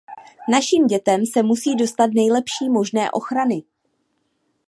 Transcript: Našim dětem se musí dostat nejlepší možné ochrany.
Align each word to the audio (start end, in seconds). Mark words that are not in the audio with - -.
Našim 0.49 0.87
dětem 0.87 1.25
se 1.25 1.43
musí 1.43 1.75
dostat 1.75 2.09
nejlepší 2.13 2.69
možné 2.69 3.11
ochrany. 3.11 3.63